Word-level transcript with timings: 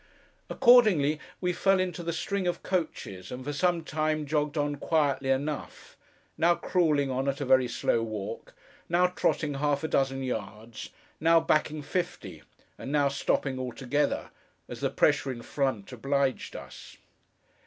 Accordingly, 0.49 1.19
we 1.41 1.53
fell 1.53 1.79
into 1.79 2.01
the 2.01 2.11
string 2.11 2.47
of 2.47 2.63
coaches, 2.63 3.31
and, 3.31 3.45
for 3.45 3.53
some 3.53 3.83
time, 3.83 4.25
jogged 4.25 4.57
on 4.57 4.77
quietly 4.77 5.29
enough; 5.29 5.95
now 6.39 6.55
crawling 6.55 7.11
on 7.11 7.27
at 7.29 7.39
a 7.39 7.45
very 7.45 7.67
slow 7.67 8.01
walk; 8.01 8.55
now 8.89 9.05
trotting 9.05 9.53
half 9.53 9.83
a 9.83 9.87
dozen 9.87 10.23
yards; 10.23 10.89
now 11.19 11.39
backing 11.39 11.83
fifty; 11.83 12.41
and 12.79 12.91
now 12.91 13.09
stopping 13.09 13.59
altogether: 13.59 14.31
as 14.67 14.79
the 14.81 14.89
pressure 14.89 15.31
in 15.31 15.43
front 15.43 15.91
obliged 15.91 16.55
us. 16.55 16.97